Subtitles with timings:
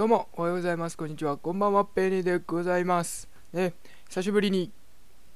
[0.00, 0.96] どうもおはようございます。
[0.96, 1.36] こんにちは。
[1.36, 3.28] こんばんはペニーでございます。
[3.52, 3.74] ね
[4.08, 4.72] 久しぶりに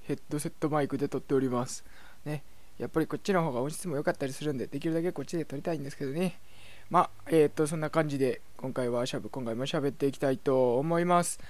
[0.05, 1.85] ヘッドセットマイクで撮っております。
[2.25, 2.42] ね
[2.79, 6.41] やっぱりこっちの方が音質も良かったりするんでできるだけこっちで撮りたいんですけどね。
[6.89, 11.40] まあえー、っとそんな感じで今回はしゃべ今回も喋っていきたいと思います。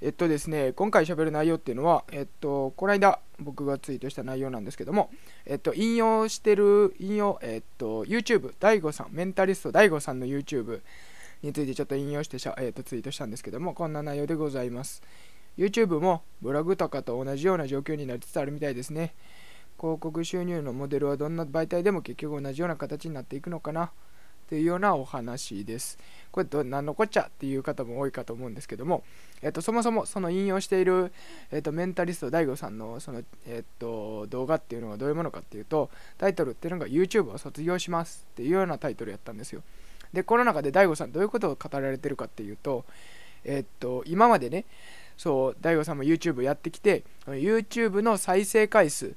[0.00, 5.10] えっとですね、今回喋る内容っていうのは、えっと、この間僕がツイートした内容なんですけども、
[5.44, 10.80] えっと、引用してる、引用、えっと、YouTube、DAIGO さん、メンタリスト DAIGO さんの YouTube
[11.42, 15.02] についてちょっと引用してしゃ、えっと、ツイートしたんですけども、こんな内容でございます。
[15.56, 19.14] YouTube もブログとかと同じような状況になりつつあるみたいですね。
[19.78, 23.90] 広告収入のモデルはどんな媒体でも結局同じような形になっていくのかな？
[24.48, 25.98] というようなお話です。
[26.30, 29.02] これど何のこっちゃっていう方も多いかと思うんですけども、
[29.42, 31.12] えっと、そもそもその引用している、
[31.50, 39.62] えっと、メンタリスト DAIGO さんのその、えっと、動画っていうのがどういうものかっていうとタイトルっていうのが YouTube を卒業しますっていうようなタイトルやったんですよ。
[40.16, 42.86] でこの中で DAIGO さんどういうことを語られてるかっていうと、
[43.44, 44.64] えっと、今までね
[45.18, 49.14] そう DAIGO さんも YouTube やってきて YouTube の再生回数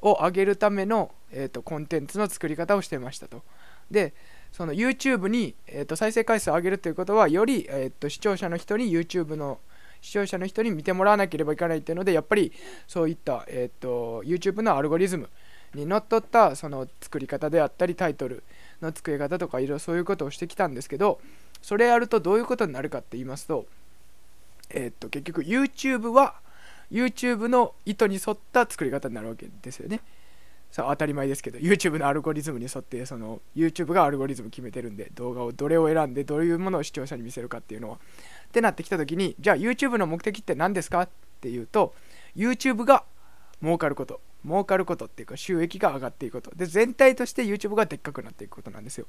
[0.00, 3.42] を上げるための、えっと、コンテンツの作り方をしてましたと。
[3.90, 4.14] で
[4.52, 9.58] その YouTube に、えー、と再生回数を上げるということはより、えー、と視聴者の人に YouTube の
[10.00, 12.52] 視聴者の人に見てもらわなければいけないっていうのでやっぱり
[12.86, 15.28] そういった、えー、と YouTube のアルゴリズム
[15.74, 18.44] にのっとったその作り方であったりタイトル
[18.82, 21.20] の作り方とかいろいろそういうことをしてきたんですけど
[21.62, 23.66] それやるとどういうことになるかって言いますと,、
[24.70, 26.34] えー、と結局 YouTube は
[26.90, 30.00] YouTube の意図に沿った作り方になるわけですよね。
[30.70, 37.98] さあ当たり前ですけど YouTube のアルゴリズムに沿ってその YouTube がアルゴリズム決めてるんで動画をどれを選んでどういうものを視聴者に見せるかっていうのはっ
[38.50, 41.08] てなってきた時にじゃあ YouTube の目的って何ですかっ
[41.40, 41.94] ていうと
[42.36, 43.04] YouTube が
[43.62, 46.54] 儲かること儲かることっていうか収益が上がっていくこと。
[46.54, 49.06] で全体として YouTube がでっかくなっていくことなんですよ。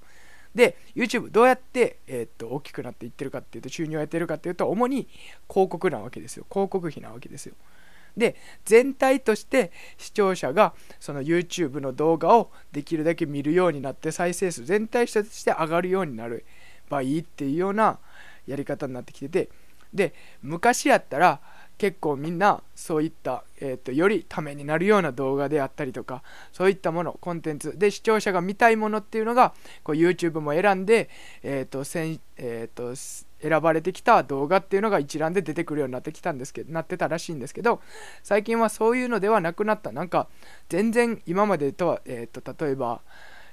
[0.55, 5.07] で YouTube どうやって、えー、っと大きくなっていってるかっていうと収入を得てるかっていうと主に
[5.49, 6.45] 広告なわけですよ。
[6.49, 7.55] 広告費なわけですよ。
[8.17, 16.43] で全体として視聴者がその YouTube の動画をできるだけ見るようになって再生数全体として上がるようになれ
[16.89, 17.99] ばいいっていうような
[18.47, 19.49] やり方になってきてて
[19.93, 21.39] で昔やったら
[21.77, 29.53] 結構みんなそういった、えーと、よりためになるような動画であったりとかそういったものコンテンツで視聴者が見たいものっていうのが
[29.83, 31.09] こう YouTube も選んで、
[31.43, 31.79] えーと
[32.37, 32.95] えーと
[33.39, 37.81] 選ばれてきた動画っていうのが一覧で出てくるようになってきたんですけどなってたらしいんですけど
[38.23, 39.91] 最近はそういうのではなくなった。
[39.91, 40.27] なんか
[40.69, 43.01] 全然今までとは、えーと、例えば、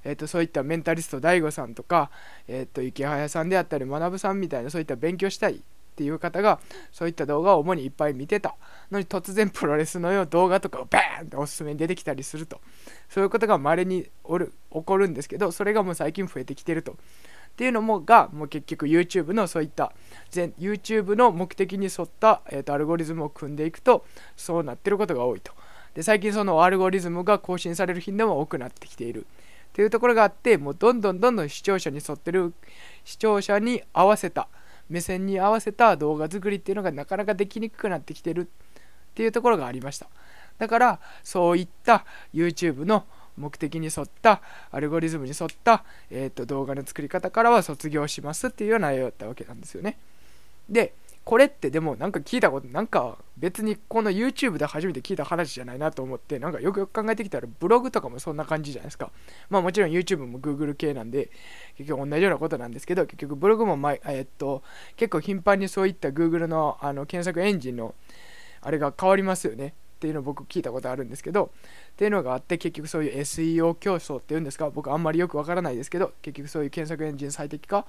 [0.03, 2.11] えーと、そういったメンタリスト DAIGO さんとか、
[2.49, 5.62] えーと、池早さんであったり学さんみたいなそういった勉強したい
[5.94, 6.59] っていう方が
[6.91, 8.56] そういった動画を主にいっぱい見てた。
[8.91, 12.60] のに突然プロレスのよう動画とかをバーンっておすすめに出てきたりすると。
[13.09, 16.93] そういうことが稀におる起こるんですけどそれがもう最近増えてきてると。
[16.93, 16.97] っ
[17.56, 19.93] ていうのもがもう結局 YouTube のそういった
[20.31, 24.04] 全 YouTube の目的に沿った、えーと、アルゴリズムを組んでいくと
[24.37, 25.53] そうなってることが多いと。
[25.94, 29.27] で最近そのアルゴリズムが更新される頻度も多くなってきている。
[29.75, 32.54] っていうところがあってもうどんどんどんどん視聴者に沿ってる
[33.04, 34.49] 視聴者に合わせた
[34.89, 38.45] 目線に合わせた動画作りっていうのがなかなかできにくくなってきてるっ
[39.15, 40.09] ていうところがありました
[40.59, 43.05] だからそういった YouTube の
[43.37, 44.41] 目的に沿った
[44.71, 49.99] アルゴリズムに沿った、えーと、動画の作り方からは卒業しますっていうような内容だったわけなんですよね。
[50.69, 59.11] でこれってでもなんか聞いたことなんか別にこの YouTube で初めて聞いた話じゃないなと思ってなんかよくよく考えてきたらブログとかもそんな感じじゃないですか。
[59.49, 61.31] まあもちろん YouTube も Google 系なんで
[61.77, 64.63] 結局同じようなことなんですけど結局ブログも前、え、っと
[64.97, 67.95] 結構頻繁にそういった Google のあの検索エンジンの
[68.61, 69.75] あれが変わりますよね。
[69.97, 71.53] っていうのを僕聞いたことあるんですけど
[71.93, 77.87] っていうのがあって結局そういう SEO 競争っていうんですか僕あんまりよくわからないですけど結局そういう検索エンジン最適化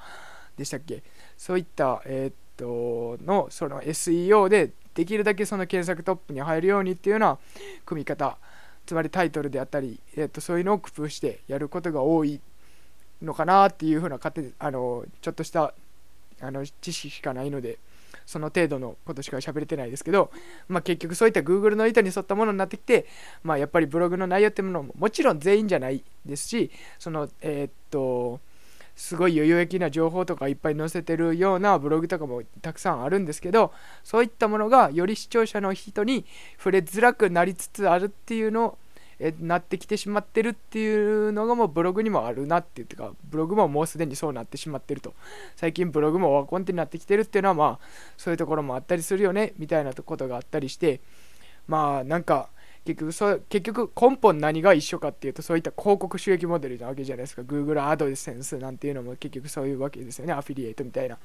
[0.56, 1.04] でしたっけ？
[1.36, 7.38] そういったえ、っとっとのその SEO でできるだけその検索トップに入るようにっていうような
[7.86, 8.38] 組み方
[8.86, 12.40] つまりタイトルであったり、え、っとそういうのを工夫してやることが多い
[13.22, 14.20] のかなっていうふうな
[14.60, 15.74] あのちょっとした
[16.42, 17.80] あの知識しかないので
[18.26, 20.32] その程度のことしか喋れてないですけど、
[20.68, 23.06] まあ、結局そういった Google の意図に沿ったものになってきて、
[23.44, 28.40] まあ、やっぱりブログの内容っていうものももちろん全員じゃないですしそのえー、っと
[28.96, 36.26] すごい有益な情報とかいっぱい載せてるようなブログとかもたくさんあるんですけどそういったものがより視聴者の人に
[36.58, 38.78] 触れづらくなりつつあるっていうのを
[39.20, 45.14] えなってきてしまってるっていうのがもうブログにもあるなっていうかブログももうすでにそうなってしまってると。
[45.56, 47.86] 最近ブログもワコンテになってきてるっていうのはまあ
[48.18, 51.00] そういうところもあったりするよねみたいなことがあったりして
[51.68, 52.50] まあなんか
[52.86, 57.42] 結局そ結局根本何が一緒かっていうとそういった広告収益モデルなわけじゃないですか。
[57.42, 60.34] Google アドセンスなんていうのも結局そういうわけですよね。
[60.34, 61.16] アフィリエイトみたいな。
[61.16, 61.20] っ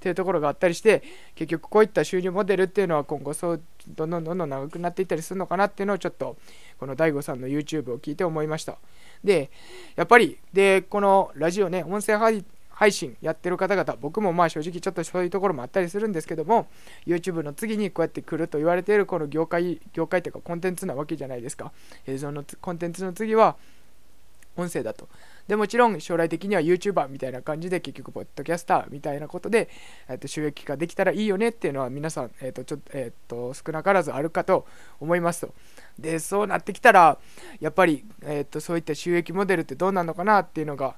[0.00, 1.04] ていうところがあったりして
[1.36, 6.36] 結局こういった収入モデルっていうのは今後そうどんどんどんどん長くなっていったりするのかなっていうのをちょっと
[6.78, 8.78] この DAIGO さんの YouTube を聞いて思いました。
[9.22, 9.50] で
[9.94, 12.44] やっぱりでこのラジオね音声配
[12.76, 16.66] 配信やってる方々僕もまあ正直ちょっとそういうところもあったりするんですけども
[17.06, 21.72] YouTube の次にこうやって来ると言われているこの業界業界っていうかコンテンツなわけじゃないですか。
[22.06, 23.56] 映像のコンテンツの次は
[24.56, 25.08] 音声だと。
[25.48, 29.70] でもちろん将来的には YouTuber みたいな感じで結局ポッドキャスターみたいなことで、
[30.08, 34.66] えー、と収益化できたらいいよねっていうのは皆さん、えーとちょえー、と少なからずあるかと
[35.00, 35.54] 思いますと。
[35.98, 37.18] でそうなってきたら
[37.60, 40.96] やっぱり、えー、とそういった収益モデルってどうなのかなっていうのが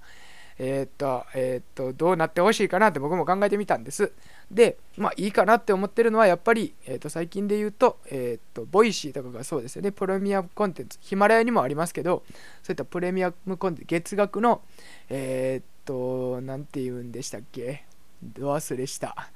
[0.58, 4.12] えー、っと、えー、っと、どうなってほしいかなって僕も考えてみたんです。
[4.50, 12.24] で、まあいいかなって思ってるのはやっぱり、えー、っと、最近で言うと、えっと、ボイシーとかがそうですよね、プレミアムコンテンツ、ヒマラヤにもありますけど、
[12.62, 14.62] そういったプレミアムコンテンツ、月額の、
[15.10, 17.84] えっと、なんて言うんでしたっけ？
[18.20, 19.30] ど忘れした。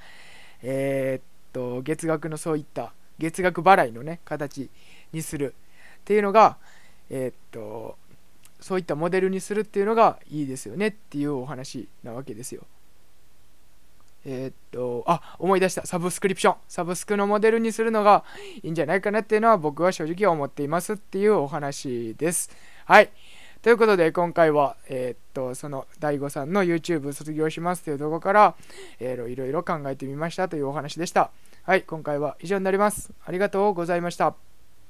[0.62, 4.69] えっと、月額のそういった月額払いのね、形
[5.12, 5.54] にする
[6.00, 6.56] っていうのが、
[7.10, 7.96] えっと、
[8.62, 12.62] そういったモデルにするっていうのがいいですよねっていうお話なわけですよ。
[14.25, 15.85] えー、っと、あ、思い出した。
[15.85, 16.56] サブスクリプション。
[16.69, 18.25] サブスクのモデルにするのが
[18.62, 22.50] いいんじゃないかなっていうのは僕は正直思っていますっていうお話です。
[22.85, 23.11] はい。
[23.62, 28.55] ということで今回は、えー、っと、その DAIGO さんの YouTube 卒業しますというところから、
[29.00, 31.31] えー、いろいろ考えてみましたというお話でした。
[31.65, 31.82] はい。
[31.82, 33.11] 今回は以上になります。
[33.25, 34.51] ありがとうございました。